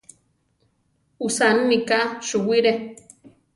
[1.27, 2.71] Usaninika suwire.